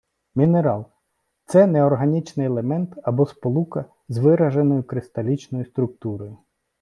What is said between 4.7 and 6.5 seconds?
кристалічною структурою